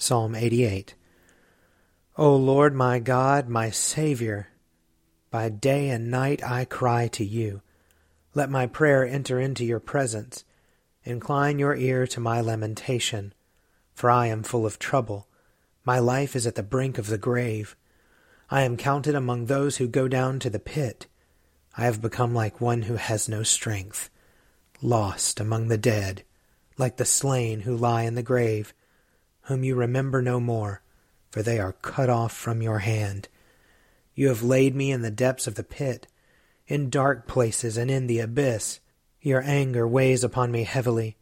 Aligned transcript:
Psalm 0.00 0.36
88. 0.36 0.94
O 2.16 2.36
Lord 2.36 2.72
my 2.72 3.00
God, 3.00 3.48
my 3.48 3.68
Saviour, 3.70 4.46
by 5.28 5.48
day 5.48 5.88
and 5.88 6.08
night 6.08 6.40
I 6.40 6.64
cry 6.64 7.08
to 7.08 7.24
you. 7.24 7.62
Let 8.32 8.48
my 8.48 8.68
prayer 8.68 9.04
enter 9.04 9.40
into 9.40 9.64
your 9.64 9.80
presence. 9.80 10.44
Incline 11.02 11.58
your 11.58 11.74
ear 11.74 12.06
to 12.06 12.20
my 12.20 12.40
lamentation, 12.40 13.34
for 13.92 14.08
I 14.08 14.28
am 14.28 14.44
full 14.44 14.64
of 14.64 14.78
trouble. 14.78 15.26
My 15.84 15.98
life 15.98 16.36
is 16.36 16.46
at 16.46 16.54
the 16.54 16.62
brink 16.62 16.96
of 16.96 17.08
the 17.08 17.18
grave. 17.18 17.74
I 18.52 18.62
am 18.62 18.76
counted 18.76 19.16
among 19.16 19.46
those 19.46 19.78
who 19.78 19.88
go 19.88 20.06
down 20.06 20.38
to 20.40 20.48
the 20.48 20.60
pit. 20.60 21.08
I 21.76 21.86
have 21.86 22.00
become 22.00 22.32
like 22.32 22.60
one 22.60 22.82
who 22.82 22.94
has 22.94 23.28
no 23.28 23.42
strength, 23.42 24.10
lost 24.80 25.40
among 25.40 25.66
the 25.66 25.76
dead, 25.76 26.22
like 26.76 26.98
the 26.98 27.04
slain 27.04 27.62
who 27.62 27.76
lie 27.76 28.02
in 28.04 28.14
the 28.14 28.22
grave 28.22 28.72
whom 29.48 29.64
you 29.64 29.74
remember 29.74 30.20
no 30.20 30.38
more, 30.38 30.82
for 31.30 31.42
they 31.42 31.58
are 31.58 31.72
cut 31.72 32.10
off 32.10 32.32
from 32.32 32.60
your 32.60 32.80
hand. 32.80 33.28
You 34.14 34.28
have 34.28 34.42
laid 34.42 34.76
me 34.76 34.92
in 34.92 35.00
the 35.00 35.10
depths 35.10 35.46
of 35.46 35.54
the 35.54 35.64
pit, 35.64 36.06
in 36.66 36.90
dark 36.90 37.26
places 37.26 37.78
and 37.78 37.90
in 37.90 38.08
the 38.08 38.20
abyss. 38.20 38.80
Your 39.22 39.42
anger 39.42 39.88
weighs 39.88 40.22
upon 40.22 40.52
me 40.52 40.64
heavily, 40.64 41.16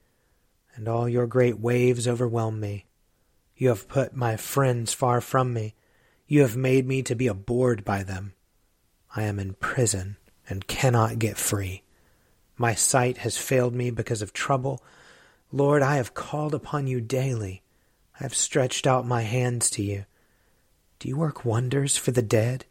and 0.75 0.89
all 0.89 1.09
your 1.09 1.29
great 1.29 1.61
waves 1.61 2.09
overwhelm 2.09 2.59
me. 2.59 2.87
You 3.57 3.69
have 3.69 3.87
put 3.87 4.17
my 4.17 4.37
friends 4.37 4.93
far 4.93 5.21
from 5.21 5.55
me. 5.55 5.75
You 6.27 6.43
have 6.43 6.57
made 6.57 6.87
me 6.87 7.03
to 7.05 7.15
be 7.15 7.29
abhorred 7.29 7.85
by 7.85 8.03
them. 8.03 8.35
I 9.15 9.23
am 9.23 9.39
in 9.39 9.55
prison 9.55 10.17
and 10.49 10.67
cannot 10.67 11.21
get 11.21 11.39
free. 11.39 11.85
My 12.57 12.75
sight 12.75 13.19
has 13.19 13.39
failed 13.39 13.75
me 13.75 13.91
because 13.91 14.21
of 14.21 14.33
trouble. 14.33 14.83
Lord, 15.53 15.81
I 15.81 15.97
have 15.97 16.13
called 16.15 16.55
upon 16.55 16.89
you 16.89 17.01
daily. 17.01 17.63
I 18.19 18.23
have 18.23 18.35
stretched 18.35 18.87
out 18.87 19.07
my 19.07 19.23
hands 19.23 19.69
to 19.71 19.83
you. 19.83 20.07
Do 20.99 21.09
you 21.09 21.17
work 21.17 21.45
wonders 21.45 21.97
for 21.97 22.11
the 22.11 22.23
dead? 22.23 22.65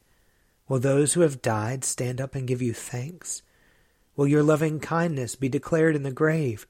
Will 0.67 0.79
those 0.79 1.13
who 1.13 1.21
have 1.21 1.43
died 1.43 1.83
stand 1.83 2.19
up 2.19 2.33
and 2.33 2.47
give 2.47 2.61
you 2.61 2.73
thanks? 2.73 3.43
Will 4.15 4.27
your 4.27 4.41
loving 4.41 4.79
kindness 4.79 5.35
be 5.35 5.49
declared 5.49 5.95
in 5.95 6.03
the 6.03 6.11
grave, 6.11 6.65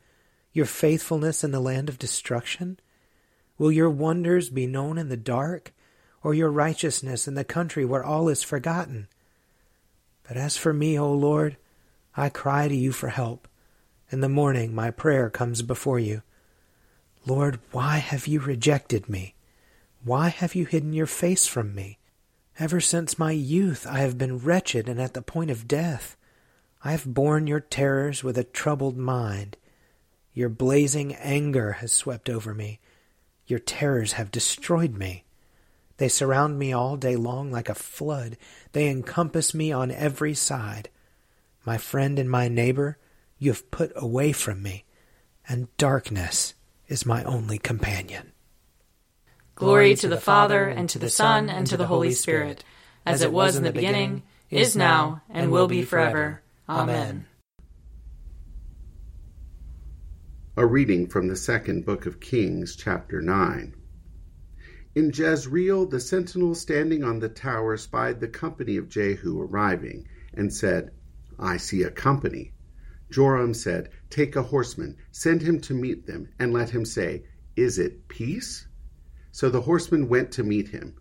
your 0.52 0.66
faithfulness 0.66 1.44
in 1.44 1.52
the 1.52 1.60
land 1.62 1.88
of 1.88 2.00
destruction? 2.00 2.80
Will 3.58 3.72
your 3.72 3.90
wonders 3.90 4.50
be 4.50 4.68
known 4.68 4.98
in 4.98 5.08
the 5.08 5.16
dark, 5.16 5.74
or 6.22 6.34
your 6.34 6.50
righteousness 6.50 7.28
in 7.28 7.36
the 7.36 7.44
country 7.46 7.86
where 7.86 8.04
all 8.04 8.28
is 8.28 8.44
forgotten? 8.44 9.08
But 10.28 10.36
as 10.36 10.58
for 10.58 10.74
me, 10.74 11.00
O 11.00 11.14
Lord, 11.14 11.56
I 12.18 12.30
cry 12.30 12.68
to 12.68 12.76
you 12.76 12.92
for 12.92 13.10
help. 13.10 13.48
In 14.12 14.20
the 14.20 14.30
morning 14.30 14.76
my 14.76 14.92
prayer 14.92 15.30
comes 15.30 15.62
before 15.62 16.00
you. 16.00 16.24
Lord, 17.28 17.60
why 17.72 17.98
have 17.98 18.28
you 18.28 18.40
rejected 18.40 19.10
me? 19.10 19.34
Why 20.04 20.30
have 20.30 20.54
you 20.54 20.66
hidden 20.66 20.94
your 20.94 21.08
face 21.08 21.48
from 21.48 21.74
me? 21.74 21.98
Ever 22.60 22.80
since 22.80 23.18
my 23.18 23.32
youth 23.32 23.88
I 23.88 23.98
have 23.98 24.18
been 24.18 24.38
wretched 24.38 24.88
and 24.88 25.02
at 25.02 25.16
the 25.16 25.24
point 25.24 25.50
of 25.50 25.68
death. 25.68 26.16
I 26.84 26.92
have 26.92 27.12
borne 27.12 27.48
your 27.48 27.60
terrors 27.60 28.24
with 28.24 28.38
a 28.38 28.44
troubled 28.44 28.96
mind. 28.96 29.58
Your 30.36 30.50
blazing 30.50 31.16
anger 31.16 31.74
has 31.74 31.92
swept 31.92 32.30
over 32.30 32.54
me. 32.54 32.80
Your 33.48 33.60
terrors 33.60 34.14
have 34.14 34.30
destroyed 34.30 34.96
me. 34.96 35.24
They 35.98 36.10
surround 36.10 36.60
me 36.60 36.74
all 36.74 36.96
day 36.96 37.16
long 37.16 37.52
like 37.52 37.70
a 37.70 37.76
flood. 37.76 38.38
They 38.74 38.88
encompass 38.88 39.56
me 39.56 39.72
on 39.72 39.90
every 39.90 40.36
side. 40.36 40.90
My 41.66 41.80
friend 41.80 42.20
and 42.20 42.30
my 42.30 42.50
neighbor, 42.50 43.00
you 43.40 43.52
have 43.52 43.72
put 43.72 43.92
away 43.96 44.32
from 44.32 44.62
me, 44.62 44.84
and 45.50 45.76
darkness 45.78 46.54
is 46.88 47.06
my 47.06 47.24
only 47.24 47.58
companion. 47.58 48.32
Glory 49.56 49.96
to 49.96 50.08
the 50.08 50.18
Father, 50.18 50.66
and 50.66 50.90
to 50.90 51.00
the 51.00 51.10
Son, 51.10 51.50
and 51.50 51.66
to 51.68 51.78
the 51.78 51.88
Holy 51.88 52.12
Spirit, 52.12 52.64
as 53.06 53.22
it 53.22 53.32
was 53.32 53.56
in 53.56 53.64
the 53.64 53.72
beginning, 53.72 54.24
is 54.50 54.76
now, 54.76 55.22
and 55.30 55.52
will 55.52 55.68
be 55.68 55.82
forever. 55.82 56.42
Amen. 56.68 57.26
A 60.58 60.66
reading 60.66 61.08
from 61.08 61.28
the 61.28 61.36
second 61.36 61.86
book 61.86 62.06
of 62.06 62.20
Kings, 62.20 62.76
chapter 62.76 63.22
9. 63.22 63.76
In 64.96 65.12
Jezreel, 65.14 65.86
the 65.86 66.00
sentinel 66.00 66.56
standing 66.56 67.04
on 67.04 67.20
the 67.20 67.28
tower 67.28 67.76
spied 67.76 68.20
the 68.20 68.30
company 68.30 68.78
of 68.78 68.88
Jehu 68.88 69.42
arriving, 69.42 70.08
and 70.34 70.54
said, 70.54 70.92
I 71.38 71.58
see 71.58 71.84
a 71.84 71.92
company. 71.92 72.54
Joram 73.12 73.54
said, 73.54 73.90
Take 74.10 74.36
a 74.36 74.42
horseman, 74.42 74.98
send 75.12 75.42
him 75.42 75.62
to 75.62 75.74
meet 75.74 76.08
them, 76.08 76.30
and 76.40 76.52
let 76.52 76.72
him 76.72 76.86
say, 76.86 77.26
Is 77.56 77.78
it 77.78 78.08
peace? 78.08 78.68
So 79.32 79.50
the 79.50 79.62
horseman 79.62 80.08
went 80.08 80.32
to 80.34 80.44
meet 80.44 80.70
him. 80.70 80.96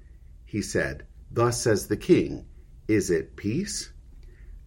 He 0.44 0.60
said, 0.60 1.06
Thus 1.30 1.62
says 1.62 1.86
the 1.86 1.96
king, 1.96 2.46
Is 2.88 3.10
it 3.10 3.36
peace? 3.36 3.90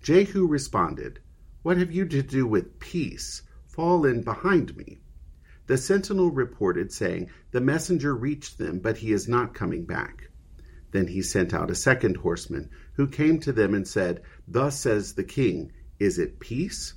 Jehu 0.01 0.47
responded, 0.47 1.19
What 1.61 1.77
have 1.77 1.91
you 1.91 2.05
to 2.07 2.23
do 2.23 2.47
with 2.47 2.79
peace? 2.79 3.43
Fall 3.67 4.05
in 4.05 4.23
behind 4.23 4.75
me. 4.75 5.01
The 5.67 5.77
sentinel 5.77 6.31
reported, 6.31 6.91
saying, 6.91 7.29
The 7.51 7.61
messenger 7.61 8.15
reached 8.15 8.57
them, 8.57 8.79
but 8.79 8.97
he 8.97 9.11
is 9.11 9.27
not 9.27 9.53
coming 9.53 9.85
back. 9.85 10.29
Then 10.91 11.07
he 11.07 11.21
sent 11.21 11.53
out 11.53 11.69
a 11.69 11.75
second 11.75 12.17
horseman, 12.17 12.69
who 12.93 13.07
came 13.07 13.39
to 13.41 13.51
them 13.51 13.73
and 13.73 13.87
said, 13.87 14.21
Thus 14.47 14.79
says 14.79 15.13
the 15.13 15.23
king, 15.23 15.73
Is 15.99 16.17
it 16.17 16.39
peace? 16.39 16.93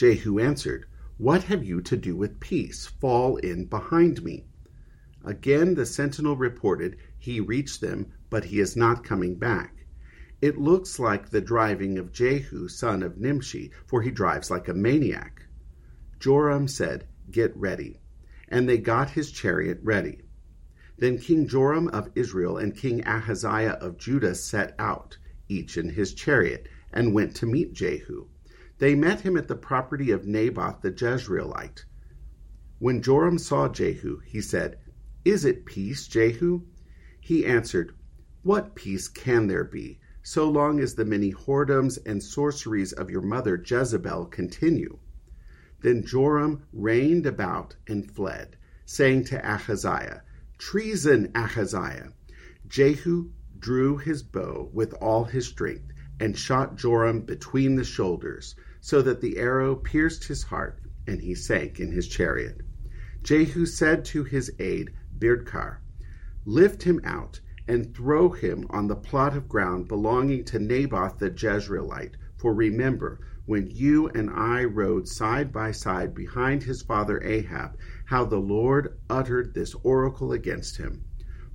Jehu 0.00 0.38
answered, 0.38 0.86
What 1.18 1.42
have 1.42 1.62
you 1.62 1.82
to 1.82 1.94
do 1.94 2.16
with 2.16 2.40
peace? 2.40 2.86
Fall 2.86 3.36
in 3.36 3.66
behind 3.66 4.24
me. 4.24 4.46
Again 5.22 5.74
the 5.74 5.84
sentinel 5.84 6.38
reported 6.38 6.96
he 7.18 7.38
reached 7.38 7.82
them, 7.82 8.06
but 8.30 8.46
he 8.46 8.60
is 8.60 8.78
not 8.78 9.04
coming 9.04 9.34
back. 9.34 9.84
It 10.40 10.56
looks 10.56 10.98
like 10.98 11.28
the 11.28 11.42
driving 11.42 11.98
of 11.98 12.12
Jehu, 12.12 12.66
son 12.66 13.02
of 13.02 13.18
Nimshi, 13.18 13.72
for 13.86 14.00
he 14.00 14.10
drives 14.10 14.50
like 14.50 14.68
a 14.68 14.72
maniac. 14.72 15.42
Joram 16.18 16.66
said, 16.66 17.06
Get 17.30 17.54
ready. 17.54 18.00
And 18.48 18.66
they 18.66 18.78
got 18.78 19.10
his 19.10 19.30
chariot 19.30 19.80
ready. 19.82 20.22
Then 20.96 21.18
King 21.18 21.46
Joram 21.46 21.88
of 21.88 22.08
Israel 22.14 22.56
and 22.56 22.74
King 22.74 23.06
Ahaziah 23.06 23.76
of 23.82 23.98
Judah 23.98 24.34
set 24.34 24.74
out, 24.78 25.18
each 25.46 25.76
in 25.76 25.90
his 25.90 26.14
chariot, 26.14 26.68
and 26.90 27.12
went 27.12 27.36
to 27.36 27.44
meet 27.44 27.74
Jehu. 27.74 28.28
They 28.80 28.94
met 28.94 29.20
him 29.20 29.36
at 29.36 29.46
the 29.46 29.56
property 29.56 30.10
of 30.10 30.26
Naboth 30.26 30.80
the 30.80 30.90
Jezreelite. 30.90 31.84
When 32.78 33.02
Joram 33.02 33.36
saw 33.36 33.68
Jehu, 33.68 34.20
he 34.24 34.40
said, 34.40 34.78
Is 35.22 35.44
it 35.44 35.66
peace, 35.66 36.06
Jehu? 36.06 36.62
He 37.20 37.44
answered, 37.44 37.92
What 38.42 38.74
peace 38.74 39.06
can 39.08 39.48
there 39.48 39.64
be, 39.64 40.00
so 40.22 40.48
long 40.48 40.80
as 40.80 40.94
the 40.94 41.04
many 41.04 41.30
whoredoms 41.30 41.98
and 42.06 42.22
sorceries 42.22 42.94
of 42.94 43.10
your 43.10 43.20
mother 43.20 43.62
Jezebel 43.62 44.24
continue? 44.28 44.98
Then 45.82 46.02
Joram 46.02 46.62
reined 46.72 47.26
about 47.26 47.76
and 47.86 48.10
fled, 48.10 48.56
saying 48.86 49.24
to 49.24 49.46
Ahaziah, 49.46 50.22
Treason, 50.56 51.32
Ahaziah! 51.34 52.14
Jehu 52.66 53.28
drew 53.58 53.98
his 53.98 54.22
bow 54.22 54.70
with 54.72 54.94
all 54.94 55.24
his 55.24 55.46
strength 55.46 55.92
and 56.18 56.38
shot 56.38 56.76
Joram 56.76 57.20
between 57.20 57.74
the 57.74 57.84
shoulders, 57.84 58.54
so 58.80 59.02
that 59.02 59.20
the 59.20 59.36
arrow 59.38 59.74
pierced 59.76 60.24
his 60.24 60.44
heart, 60.44 60.80
and 61.06 61.20
he 61.20 61.34
sank 61.34 61.78
in 61.78 61.92
his 61.92 62.08
chariot. 62.08 62.60
Jehu 63.22 63.66
said 63.66 64.04
to 64.06 64.24
his 64.24 64.50
aide 64.58 64.90
Bidkar, 65.18 65.78
Lift 66.46 66.84
him 66.84 67.00
out 67.04 67.40
and 67.68 67.94
throw 67.94 68.30
him 68.30 68.66
on 68.70 68.86
the 68.86 68.96
plot 68.96 69.36
of 69.36 69.48
ground 69.48 69.86
belonging 69.86 70.44
to 70.44 70.58
Naboth 70.58 71.18
the 71.18 71.30
Jezreelite. 71.30 72.14
For 72.36 72.54
remember, 72.54 73.20
when 73.44 73.70
you 73.70 74.08
and 74.08 74.30
I 74.30 74.64
rode 74.64 75.06
side 75.06 75.52
by 75.52 75.72
side 75.72 76.14
behind 76.14 76.62
his 76.62 76.82
father 76.82 77.22
Ahab, 77.22 77.76
how 78.06 78.24
the 78.24 78.40
Lord 78.40 78.98
uttered 79.10 79.52
this 79.52 79.74
oracle 79.82 80.32
against 80.32 80.78
him. 80.78 81.04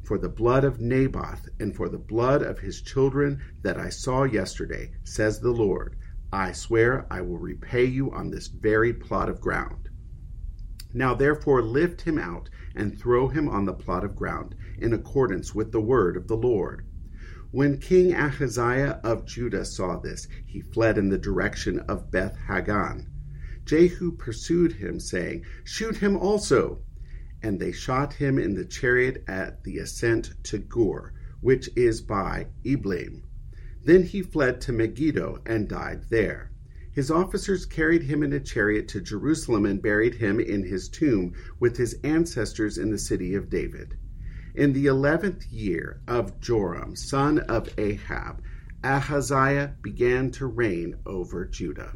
For 0.04 0.18
the 0.20 0.30
blood 0.30 0.64
of 0.64 0.80
Naboth 0.80 1.50
and 1.60 1.76
for 1.76 1.90
the 1.90 1.98
blood 1.98 2.44
of 2.44 2.60
his 2.60 2.82
children 2.82 3.42
that 3.64 3.80
I 3.80 3.90
saw 3.90 4.24
yesterday, 4.24 4.92
says 5.04 5.40
the 5.40 5.52
Lord, 5.52 5.96
I 6.38 6.52
swear 6.52 7.08
I 7.10 7.22
will 7.22 7.38
repay 7.38 7.86
you 7.86 8.12
on 8.12 8.30
this 8.30 8.48
very 8.48 8.92
plot 8.92 9.30
of 9.30 9.40
ground. 9.40 9.88
Now 10.94 11.16
therefore 11.16 11.62
lift 11.62 12.02
him 12.02 12.18
out 12.18 12.50
and 12.76 13.00
throw 13.00 13.30
him 13.30 13.48
on 13.48 13.64
the 13.64 13.74
plot 13.74 14.04
of 14.04 14.18
ground, 14.18 14.54
in 14.78 14.92
accordance 14.92 15.56
with 15.56 15.72
the 15.72 15.80
word 15.80 16.18
of 16.18 16.28
the 16.28 16.36
Lord. 16.36 16.86
When 17.52 17.78
King 17.78 18.14
Ahaziah 18.14 19.00
of 19.02 19.26
Judah 19.26 19.64
saw 19.64 19.98
this, 19.98 20.28
he 20.46 20.60
fled 20.60 20.98
in 20.98 21.08
the 21.08 21.18
direction 21.18 21.80
of 21.80 22.12
Beth 22.12 22.36
Haggan. 22.36 23.08
Jehu 23.64 24.12
pursued 24.12 24.74
him, 24.74 25.00
saying, 25.00 25.46
Shoot 25.64 25.96
him 25.96 26.18
also. 26.18 26.82
And 27.42 27.62
they 27.62 27.72
shot 27.72 28.16
him 28.16 28.38
in 28.38 28.56
the 28.56 28.66
chariot 28.66 29.24
at 29.26 29.64
the 29.64 29.78
ascent 29.78 30.34
to 30.44 30.58
Gur, 30.58 31.14
which 31.40 31.70
is 31.78 32.02
by 32.02 32.48
Ibleam. 32.66 33.24
Then 33.86 34.02
he 34.02 34.24
fled 34.24 34.62
to 34.62 34.72
Megiddo 34.72 35.42
and 35.46 35.68
died 35.68 36.06
there. 36.10 36.50
His 36.92 37.12
officers 37.12 37.68
carried 37.68 38.02
him 38.02 38.24
in 38.24 38.34
a 38.34 38.40
chariot 38.40 38.88
to 38.88 39.00
Jerusalem 39.00 39.64
and 39.64 39.80
buried 39.80 40.16
him 40.16 40.40
in 40.40 40.64
his 40.64 40.90
tomb 40.90 41.34
with 41.60 41.78
his 41.78 41.96
ancestors 42.04 42.80
in 42.80 42.90
the 42.90 42.98
city 42.98 43.36
of 43.36 43.52
David. 43.52 43.96
In 44.56 44.74
the 44.74 44.88
eleventh 44.88 45.46
year 45.52 46.02
of 46.08 46.40
Joram, 46.40 46.96
son 46.96 47.38
of 47.38 47.70
Ahab, 47.78 48.42
Ahaziah 48.84 49.76
began 49.84 50.32
to 50.32 50.48
reign 50.48 50.96
over 51.06 51.46
Judah. 51.46 51.96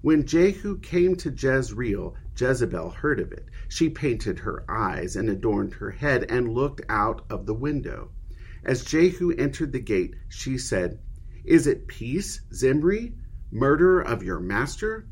When 0.00 0.24
Jehu 0.24 0.78
came 0.78 1.16
to 1.16 1.30
Jezreel, 1.30 2.14
Jezebel 2.34 2.88
heard 2.88 3.20
of 3.20 3.30
it. 3.32 3.44
She 3.68 3.90
painted 3.90 4.38
her 4.38 4.64
eyes 4.70 5.16
and 5.16 5.28
adorned 5.28 5.74
her 5.74 5.90
head 5.90 6.24
and 6.30 6.54
looked 6.54 6.80
out 6.88 7.26
of 7.28 7.44
the 7.44 7.52
window. 7.52 8.12
As 8.64 8.84
Jehu 8.84 9.32
entered 9.32 9.72
the 9.72 9.80
gate, 9.80 10.14
she 10.30 10.56
said, 10.56 10.98
Is 11.44 11.66
it 11.66 11.88
peace, 11.88 12.40
Zimri? 12.52 13.14
murderer 13.50 14.00
of 14.00 14.22
your 14.22 14.38
master? 14.38 15.06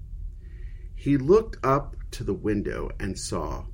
He 0.95 1.17
looked 1.17 1.57
up 1.65 1.97
to 2.13 2.25
the 2.25 2.35
window 2.35 2.91
and 3.01 3.19
saw, 3.19 3.67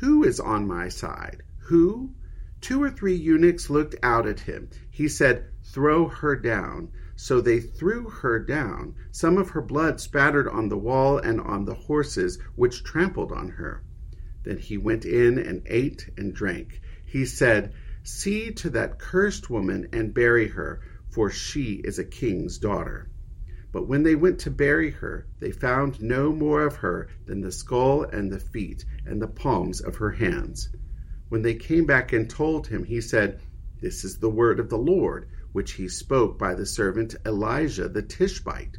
Who 0.00 0.24
is 0.24 0.40
on 0.40 0.66
my 0.66 0.88
side? 0.88 1.42
Who? 1.68 2.14
Two 2.60 2.82
or 2.82 2.90
three 2.90 3.14
eunuchs 3.14 3.70
looked 3.70 3.94
out 4.02 4.26
at 4.26 4.40
him. 4.40 4.68
He 4.90 5.08
said, 5.08 5.46
Throw 5.62 6.08
her 6.08 6.36
down. 6.36 6.90
So 7.16 7.40
they 7.40 7.60
threw 7.60 8.08
her 8.08 8.38
down. 8.38 8.94
Some 9.10 9.36
of 9.36 9.50
her 9.50 9.60
blood 9.60 10.00
spattered 10.00 10.48
on 10.48 10.68
the 10.68 10.78
wall 10.78 11.18
and 11.18 11.40
on 11.40 11.64
the 11.64 11.74
horses 11.74 12.38
which 12.56 12.82
trampled 12.82 13.30
on 13.30 13.50
her. 13.50 13.82
Then 14.42 14.58
he 14.58 14.78
went 14.78 15.04
in 15.04 15.38
and 15.38 15.62
ate 15.66 16.08
and 16.16 16.34
drank. 16.34 16.80
He 17.04 17.26
said, 17.26 17.74
See 18.02 18.50
to 18.52 18.70
that 18.70 18.98
cursed 18.98 19.50
woman 19.50 19.88
and 19.92 20.14
bury 20.14 20.48
her, 20.48 20.80
for 21.10 21.30
she 21.30 21.74
is 21.84 21.98
a 21.98 22.04
king's 22.04 22.58
daughter. 22.58 23.10
But 23.72 23.86
when 23.86 24.02
they 24.02 24.14
went 24.14 24.38
to 24.40 24.50
bury 24.50 24.90
her, 24.90 25.26
they 25.38 25.52
found 25.52 26.02
no 26.02 26.32
more 26.32 26.66
of 26.66 26.76
her 26.76 27.08
than 27.26 27.40
the 27.40 27.52
skull 27.52 28.02
and 28.02 28.32
the 28.32 28.40
feet 28.40 28.84
and 29.06 29.20
the 29.20 29.28
palms 29.28 29.80
of 29.80 29.96
her 29.96 30.10
hands. 30.10 30.68
When 31.28 31.42
they 31.42 31.54
came 31.54 31.86
back 31.86 32.12
and 32.12 32.28
told 32.28 32.66
him, 32.66 32.84
he 32.84 33.00
said, 33.00 33.40
This 33.80 34.04
is 34.04 34.18
the 34.18 34.30
word 34.30 34.58
of 34.58 34.68
the 34.68 34.78
Lord, 34.78 35.26
which 35.52 35.72
he 35.72 35.86
spoke 35.88 36.38
by 36.38 36.54
the 36.54 36.66
servant 36.66 37.14
Elijah 37.24 37.88
the 37.88 38.02
Tishbite. 38.02 38.78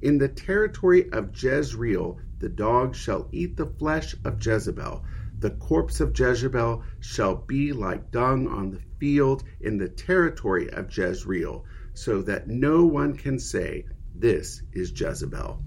In 0.00 0.16
the 0.16 0.28
territory 0.28 1.10
of 1.12 1.34
Jezreel, 1.34 2.18
the 2.38 2.48
dog 2.48 2.94
shall 2.94 3.28
eat 3.32 3.58
the 3.58 3.66
flesh 3.66 4.14
of 4.24 4.44
Jezebel. 4.44 5.04
The 5.40 5.50
corpse 5.50 6.00
of 6.00 6.18
Jezebel 6.18 6.82
shall 7.00 7.34
be 7.34 7.72
like 7.72 8.10
dung 8.10 8.46
on 8.46 8.70
the 8.70 8.80
field 8.98 9.42
in 9.60 9.78
the 9.78 9.88
territory 9.88 10.70
of 10.70 10.96
Jezreel, 10.96 11.64
so 11.94 12.22
that 12.22 12.46
no 12.46 12.84
one 12.84 13.16
can 13.16 13.38
say, 13.38 13.86
this 14.14 14.62
is 14.72 14.92
Jezebel. 14.94 15.62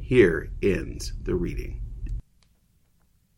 Here 0.00 0.50
ends 0.62 1.12
the 1.22 1.36
reading. 1.36 1.80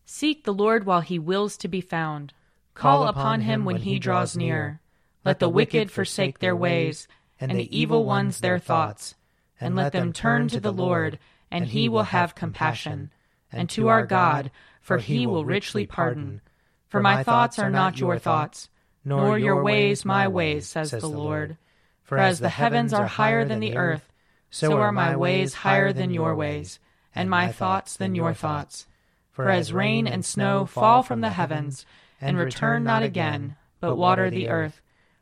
Seek 0.05 0.43
the 0.43 0.53
Lord 0.53 0.85
while 0.85 1.01
he 1.01 1.19
wills 1.19 1.57
to 1.57 1.67
be 1.67 1.81
found. 1.81 2.33
Call 2.73 3.07
upon 3.07 3.41
him 3.41 3.63
when 3.63 3.77
he 3.77 3.99
draws 3.99 4.35
near. 4.35 4.81
Let 5.23 5.39
the 5.39 5.49
wicked 5.49 5.91
forsake 5.91 6.39
their 6.39 6.55
ways, 6.55 7.07
and 7.39 7.51
the 7.51 7.77
evil 7.77 8.03
ones 8.03 8.39
their 8.39 8.57
thoughts. 8.57 9.15
And 9.59 9.75
let 9.75 9.91
them 9.93 10.11
turn 10.11 10.47
to 10.47 10.59
the 10.59 10.73
Lord, 10.73 11.19
and 11.51 11.67
he 11.67 11.87
will 11.87 12.03
have 12.03 12.33
compassion. 12.33 13.11
And 13.51 13.69
to 13.71 13.89
our 13.89 14.05
God, 14.05 14.49
for 14.81 14.97
he 14.97 15.25
will 15.25 15.45
richly 15.45 15.85
pardon. 15.85 16.41
For 16.89 17.01
my 17.01 17.23
thoughts 17.23 17.57
are 17.59 17.69
not 17.69 17.99
your 17.99 18.19
thoughts, 18.19 18.69
nor 19.05 19.39
your 19.39 19.63
ways 19.63 20.03
my 20.03 20.27
ways, 20.27 20.67
says 20.67 20.91
the 20.91 21.07
Lord. 21.07 21.57
For 22.03 22.17
as 22.17 22.39
the 22.39 22.49
heavens 22.49 22.93
are 22.93 23.07
higher 23.07 23.45
than 23.45 23.61
the 23.61 23.77
earth, 23.77 24.11
so 24.49 24.77
are 24.79 24.91
my 24.91 25.15
ways 25.15 25.53
higher 25.53 25.93
than 25.93 26.11
your 26.11 26.35
ways, 26.35 26.79
and 27.15 27.29
my 27.29 27.51
thoughts 27.51 27.95
than 27.95 28.15
your 28.15 28.33
thoughts. 28.33 28.87
For 29.31 29.49
as 29.49 29.71
rain 29.71 30.07
and 30.07 30.25
snow 30.25 30.65
fall 30.65 31.03
from 31.03 31.21
the 31.21 31.29
heavens, 31.29 31.85
and 32.19 32.37
return 32.37 32.83
not 32.83 33.01
again, 33.01 33.55
but 33.79 33.95
water 33.95 34.29
the 34.29 34.49
earth, 34.49 34.81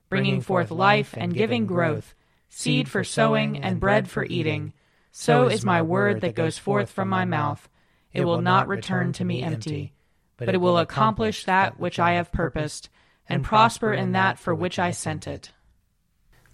bringing 0.10 0.42
forth 0.42 0.72
life 0.72 1.13
and 1.16 1.34
giving 1.34 1.68
growth, 1.68 2.16
seed 2.50 2.89
for 2.89 3.04
sowing 3.04 3.62
and 3.62 3.80
bread 3.80 4.10
for 4.10 4.25
eating, 4.25 4.74
so 5.12 5.48
is 5.48 5.63
my 5.63 5.82
word 5.82 6.22
that 6.22 6.36
goes 6.36 6.58
forth 6.58 6.89
from 6.89 7.08
my 7.08 7.25
mouth. 7.25 7.70
It 8.13 8.25
will 8.25 8.42
not 8.42 8.68
return 8.68 9.13
to 9.13 9.25
me 9.25 9.44
empty, 9.44 9.94
but 10.38 10.56
it 10.56 10.62
will 10.62 10.78
accomplish 10.78 11.46
that 11.46 11.80
which 11.80 12.00
I 12.00 12.13
have 12.13 12.32
purposed, 12.32 12.89
and 13.28 13.44
prosper 13.44 13.94
in 13.94 14.13
that 14.13 14.39
for 14.39 14.56
which 14.56 14.80
I 14.80 14.92
sent 14.92 15.28
it. 15.28 15.51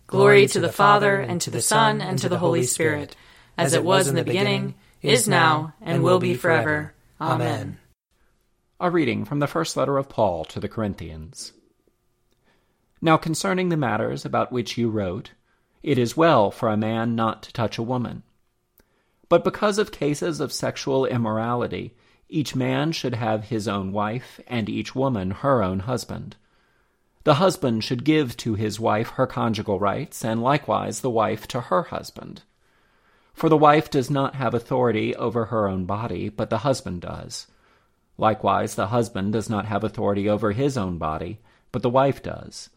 Glory 0.07 0.47
to 0.47 0.59
the 0.59 0.71
Father, 0.71 1.15
and 1.19 1.39
to 1.41 1.49
the 1.49 1.61
Son, 1.61 2.01
and 2.01 2.19
to 2.19 2.29
the 2.29 2.37
Holy 2.37 2.63
Spirit, 2.63 3.15
as 3.57 3.73
it 3.73 3.83
was 3.83 4.07
in 4.07 4.15
the 4.15 4.23
beginning, 4.23 4.75
is 5.01 5.27
now, 5.27 5.73
and 5.81 6.03
will 6.03 6.19
be 6.19 6.35
forever. 6.35 6.93
Amen. 7.19 7.79
A 8.79 8.91
reading 8.91 9.23
from 9.23 9.39
the 9.39 9.47
first 9.47 9.77
letter 9.77 9.97
of 9.97 10.09
Paul 10.09 10.43
to 10.45 10.59
the 10.59 10.67
Corinthians. 10.67 11.53
Now 13.01 13.17
concerning 13.17 13.69
the 13.69 13.77
matters 13.77 14.25
about 14.25 14.51
which 14.51 14.77
you 14.77 14.89
wrote, 14.89 15.31
it 15.81 15.97
is 15.97 16.17
well 16.17 16.51
for 16.51 16.69
a 16.69 16.77
man 16.77 17.15
not 17.15 17.43
to 17.43 17.53
touch 17.53 17.77
a 17.77 17.83
woman. 17.83 18.23
But 19.29 19.43
because 19.43 19.77
of 19.77 19.91
cases 19.91 20.39
of 20.39 20.53
sexual 20.53 21.05
immorality, 21.05 21.95
each 22.29 22.55
man 22.55 22.91
should 22.91 23.15
have 23.15 23.45
his 23.45 23.67
own 23.67 23.91
wife, 23.91 24.39
and 24.47 24.69
each 24.69 24.95
woman 24.95 25.31
her 25.31 25.63
own 25.63 25.81
husband. 25.81 26.35
The 27.23 27.35
husband 27.35 27.83
should 27.83 28.03
give 28.03 28.37
to 28.37 28.53
his 28.53 28.79
wife 28.79 29.09
her 29.11 29.25
conjugal 29.25 29.79
rights, 29.79 30.23
and 30.23 30.43
likewise 30.43 31.01
the 31.01 31.09
wife 31.09 31.47
to 31.49 31.61
her 31.61 31.83
husband. 31.83 32.43
For 33.33 33.49
the 33.49 33.57
wife 33.57 33.89
does 33.89 34.09
not 34.09 34.35
have 34.35 34.53
authority 34.53 35.15
over 35.15 35.45
her 35.45 35.67
own 35.67 35.85
body, 35.85 36.29
but 36.29 36.49
the 36.49 36.59
husband 36.59 37.01
does. 37.01 37.47
Likewise, 38.17 38.75
the 38.75 38.87
husband 38.87 39.33
does 39.33 39.49
not 39.49 39.65
have 39.65 39.83
authority 39.83 40.29
over 40.29 40.51
his 40.51 40.77
own 40.77 40.97
body, 40.97 41.39
but 41.71 41.81
the 41.81 41.89
wife 41.89 42.23
does. 42.23 42.69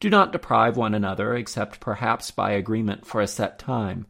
Do 0.00 0.08
not 0.08 0.32
deprive 0.32 0.76
one 0.76 0.94
another, 0.94 1.34
except 1.34 1.80
perhaps 1.80 2.30
by 2.30 2.52
agreement 2.52 3.06
for 3.06 3.20
a 3.20 3.26
set 3.26 3.58
time, 3.58 4.06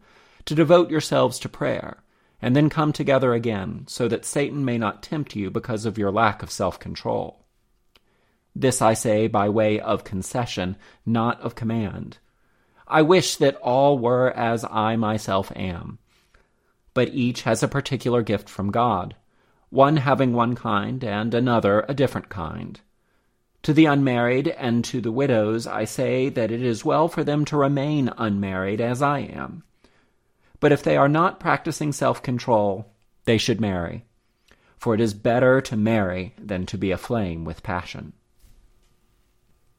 to 0.47 0.55
devote 0.55 0.91
yourselves 0.91 1.39
to 1.41 1.49
prayer, 1.49 2.03
and 2.41 2.55
then 2.55 2.69
come 2.69 2.93
together 2.93 3.33
again, 3.33 3.85
so 3.87 4.09
that 4.09 4.25
Satan 4.25 4.65
may 4.65 4.79
not 4.79 5.03
tempt 5.03 5.35
you 5.35 5.51
because 5.51 5.87
of 5.87 5.97
your 5.97 6.11
lack 6.11 6.43
of 6.43 6.51
self 6.51 6.79
control. 6.79 7.45
This 8.55 8.81
I 8.81 8.95
say 8.95 9.27
by 9.27 9.49
way 9.49 9.81
of 9.81 10.05
concession, 10.05 10.77
not 11.05 11.41
of 11.41 11.55
command. 11.55 12.19
I 12.87 13.03
wish 13.03 13.37
that 13.37 13.57
all 13.57 13.99
were 13.99 14.31
as 14.31 14.65
I 14.71 14.97
myself 14.97 15.51
am. 15.57 15.99
But 16.93 17.09
each 17.09 17.43
has 17.43 17.63
a 17.63 17.69
particular 17.69 18.23
gift 18.23 18.49
from 18.49 18.71
God, 18.71 19.17
one 19.71 19.97
having 19.97 20.35
one 20.35 20.55
kind, 20.55 21.03
and 21.03 21.35
another 21.35 21.85
a 21.89 21.95
different 21.95 22.29
kind. 22.29 22.81
To 23.63 23.73
the 23.73 23.87
unmarried 23.87 24.49
and 24.49 24.85
to 24.85 25.01
the 25.01 25.11
widows 25.11 25.67
I 25.67 25.87
say 25.87 26.29
that 26.29 26.53
it 26.53 26.63
is 26.63 26.85
well 26.85 27.09
for 27.09 27.25
them 27.25 27.45
to 27.47 27.57
remain 27.57 28.11
unmarried 28.19 28.81
as 28.81 29.01
I 29.01 29.21
am. 29.21 29.65
But 30.65 30.73
if 30.73 30.83
they 30.83 30.97
are 30.97 31.11
not 31.11 31.41
practicing 31.41 31.93
self 31.93 32.23
control, 32.23 32.91
they 33.27 33.37
should 33.37 33.61
marry, 33.61 34.07
for 34.79 34.95
it 34.95 35.01
is 35.03 35.13
better 35.13 35.61
to 35.61 35.77
marry 35.77 36.33
than 36.39 36.65
to 36.65 36.79
be 36.79 36.91
aflame 36.91 37.45
with 37.45 37.63
passion. 37.63 38.15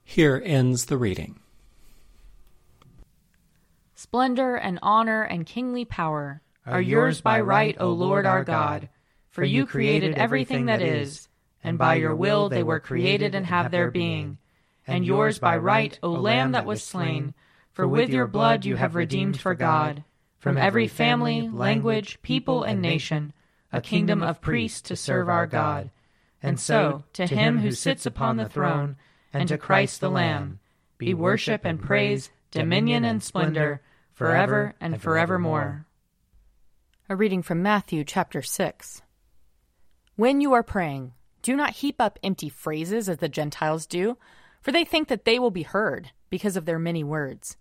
Here 0.04 0.40
ends 0.46 0.86
the 0.86 0.98
reading. 0.98 1.40
Splendor 3.96 4.58
and 4.58 4.78
honor 4.84 5.24
and 5.24 5.48
kingly 5.48 5.86
power 5.86 6.44
are 6.68 6.82
yours 6.82 7.20
by 7.20 7.42
right, 7.42 7.76
O 7.80 7.92
Lord 7.92 8.28
our 8.28 8.44
God, 8.44 8.88
for 9.32 9.44
you 9.44 9.66
created 9.66 10.14
everything 10.14 10.68
that 10.68 10.84
is, 10.84 11.30
and 11.64 11.80
by 11.80 11.96
your 11.96 12.16
will 12.16 12.48
they 12.48 12.62
were 12.62 12.80
created 12.80 13.34
and 13.34 13.48
have 13.48 13.72
their 13.72 13.90
being. 13.90 14.38
And 14.86 15.04
yours 15.04 15.40
by 15.40 15.58
right, 15.58 15.98
O 16.04 16.12
Lamb 16.12 16.52
that 16.52 16.68
was 16.68 16.84
slain, 16.84 17.34
for 17.74 17.88
with 17.88 18.12
your 18.12 18.28
blood 18.28 18.66
you 18.66 18.76
have 18.76 18.94
redeemed 18.94 19.42
for 19.42 19.56
God, 19.56 20.04
from 20.46 20.60
every 20.60 20.88
family, 20.88 21.50
language, 21.50 22.22
people, 22.22 22.62
and 22.62 22.80
nation, 22.80 23.34
a 23.74 23.82
kingdom 23.82 24.22
of 24.22 24.42
priests 24.42 24.80
to 24.80 24.96
serve 24.96 25.28
our 25.28 25.48
God. 25.48 25.90
And 26.44 26.60
so, 26.60 27.04
to 27.14 27.26
him 27.26 27.58
who 27.58 27.72
sits 27.72 28.06
upon 28.06 28.38
the 28.38 28.48
throne, 28.48 28.96
and 29.34 29.50
to 29.50 29.58
Christ 29.58 30.02
the 30.02 30.10
Lamb, 30.12 30.60
be 31.00 31.16
worship 31.16 31.62
and 31.66 31.82
praise, 31.82 32.30
dominion 32.52 33.04
and 33.04 33.24
splendor, 33.24 33.82
forever 34.14 34.76
and 34.80 35.02
forevermore. 35.02 35.88
A 37.10 37.16
reading 37.16 37.42
from 37.42 37.64
Matthew 37.64 38.04
chapter 38.04 38.44
6. 38.44 39.02
When 40.16 40.42
you 40.42 40.54
are 40.54 40.62
praying, 40.62 41.14
do 41.42 41.56
not 41.56 41.78
heap 41.78 42.00
up 42.00 42.20
empty 42.22 42.50
phrases 42.50 43.10
as 43.10 43.18
the 43.18 43.30
Gentiles 43.30 43.88
do, 43.88 44.16
for 44.62 44.72
they 44.72 44.86
think 44.86 45.08
that 45.08 45.26
they 45.26 45.40
will 45.40 45.50
be 45.50 45.64
heard 45.64 46.12
because 46.30 46.56
of 46.56 46.66
their 46.66 46.78
many 46.78 47.04
words. 47.04 47.58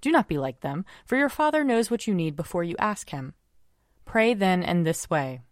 Do 0.00 0.10
not 0.10 0.28
be 0.28 0.38
like 0.38 0.60
them, 0.60 0.84
for 1.04 1.16
your 1.16 1.28
Father 1.28 1.64
knows 1.64 1.90
what 1.90 2.06
you 2.06 2.14
need 2.14 2.36
before 2.36 2.64
you 2.64 2.76
ask 2.78 3.10
Him. 3.10 3.34
Pray 4.04 4.34
then 4.34 4.62
in 4.62 4.84
this 4.84 5.10
way 5.10 5.42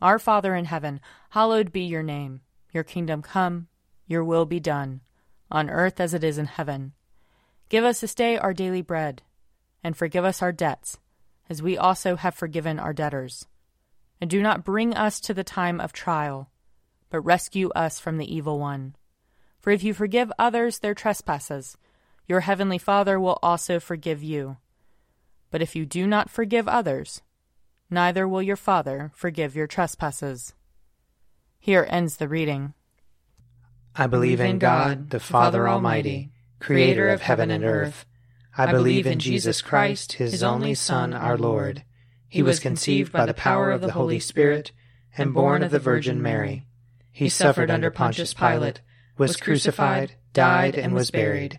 Our 0.00 0.18
Father 0.18 0.54
in 0.54 0.64
heaven, 0.64 1.00
hallowed 1.30 1.72
be 1.72 1.82
your 1.82 2.02
name. 2.02 2.40
Your 2.72 2.84
kingdom 2.84 3.22
come, 3.22 3.68
your 4.06 4.24
will 4.24 4.46
be 4.46 4.60
done 4.60 5.00
on 5.50 5.68
earth 5.68 6.00
as 6.00 6.14
it 6.14 6.24
is 6.24 6.38
in 6.38 6.46
heaven. 6.46 6.92
Give 7.68 7.84
us 7.84 8.00
this 8.00 8.14
day 8.14 8.36
our 8.36 8.54
daily 8.54 8.82
bread, 8.82 9.22
and 9.82 9.96
forgive 9.96 10.24
us 10.24 10.42
our 10.42 10.52
debts, 10.52 10.98
as 11.48 11.62
we 11.62 11.76
also 11.76 12.16
have 12.16 12.34
forgiven 12.34 12.78
our 12.78 12.92
debtors. 12.92 13.46
And 14.20 14.30
do 14.30 14.42
not 14.42 14.64
bring 14.64 14.94
us 14.94 15.20
to 15.20 15.34
the 15.34 15.44
time 15.44 15.80
of 15.80 15.92
trial, 15.92 16.50
but 17.10 17.20
rescue 17.20 17.70
us 17.70 17.98
from 17.98 18.18
the 18.18 18.32
evil 18.32 18.58
one. 18.58 18.94
For 19.60 19.70
if 19.70 19.82
you 19.82 19.94
forgive 19.94 20.32
others 20.38 20.78
their 20.78 20.94
trespasses, 20.94 21.76
your 22.30 22.40
heavenly 22.40 22.78
Father 22.78 23.18
will 23.18 23.40
also 23.42 23.80
forgive 23.80 24.22
you. 24.22 24.56
But 25.50 25.62
if 25.62 25.74
you 25.74 25.84
do 25.84 26.06
not 26.06 26.30
forgive 26.30 26.68
others, 26.68 27.22
neither 27.90 28.28
will 28.28 28.40
your 28.40 28.54
Father 28.54 29.10
forgive 29.16 29.56
your 29.56 29.66
trespasses. 29.66 30.54
Here 31.58 31.84
ends 31.90 32.18
the 32.18 32.28
reading. 32.28 32.72
I 33.96 34.06
believe 34.06 34.38
in 34.38 34.60
God, 34.60 35.10
the 35.10 35.18
Father 35.18 35.68
Almighty, 35.68 36.30
creator 36.60 37.08
of 37.08 37.20
heaven 37.20 37.50
and 37.50 37.64
earth. 37.64 38.06
I 38.56 38.70
believe 38.70 39.08
in 39.08 39.18
Jesus 39.18 39.60
Christ, 39.60 40.12
his 40.12 40.40
only 40.44 40.74
Son, 40.74 41.12
our 41.12 41.36
Lord. 41.36 41.82
He 42.28 42.44
was 42.44 42.60
conceived 42.60 43.10
by 43.10 43.26
the 43.26 43.34
power 43.34 43.72
of 43.72 43.80
the 43.80 43.90
Holy 43.90 44.20
Spirit 44.20 44.70
and 45.18 45.34
born 45.34 45.64
of 45.64 45.72
the 45.72 45.80
Virgin 45.80 46.22
Mary. 46.22 46.64
He 47.10 47.28
suffered 47.28 47.72
under 47.72 47.90
Pontius 47.90 48.34
Pilate, 48.34 48.82
was 49.18 49.36
crucified, 49.36 50.14
died, 50.32 50.76
and 50.76 50.94
was 50.94 51.10
buried. 51.10 51.58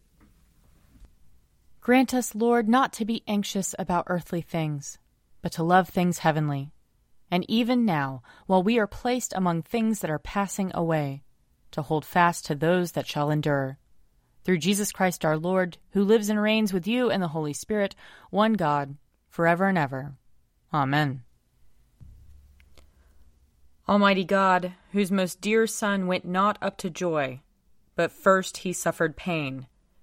Grant 1.81 2.13
us, 2.13 2.35
Lord, 2.35 2.69
not 2.69 2.93
to 2.93 3.05
be 3.05 3.23
anxious 3.27 3.73
about 3.79 4.05
earthly 4.05 4.41
things, 4.41 4.99
but 5.41 5.51
to 5.53 5.63
love 5.63 5.89
things 5.89 6.19
heavenly. 6.19 6.71
And 7.31 7.43
even 7.49 7.85
now, 7.85 8.21
while 8.45 8.61
we 8.61 8.77
are 8.77 8.85
placed 8.85 9.33
among 9.33 9.63
things 9.63 9.99
that 10.01 10.11
are 10.11 10.19
passing 10.19 10.71
away, 10.75 11.23
to 11.71 11.81
hold 11.81 12.05
fast 12.05 12.45
to 12.45 12.55
those 12.55 12.91
that 12.91 13.07
shall 13.07 13.31
endure. 13.31 13.79
Through 14.43 14.59
Jesus 14.59 14.91
Christ 14.91 15.25
our 15.25 15.37
Lord, 15.37 15.79
who 15.91 16.03
lives 16.03 16.29
and 16.29 16.39
reigns 16.39 16.71
with 16.71 16.85
you 16.85 17.09
and 17.09 17.23
the 17.23 17.29
Holy 17.29 17.53
Spirit, 17.53 17.95
one 18.29 18.53
God, 18.53 18.95
forever 19.27 19.67
and 19.67 19.77
ever. 19.77 20.13
Amen. 20.71 21.23
Almighty 23.89 24.23
God, 24.23 24.73
whose 24.91 25.11
most 25.11 25.41
dear 25.41 25.65
Son 25.65 26.05
went 26.05 26.25
not 26.25 26.59
up 26.61 26.77
to 26.77 26.91
joy, 26.91 27.41
but 27.95 28.11
first 28.11 28.57
he 28.57 28.71
suffered 28.71 29.17
pain, 29.17 29.65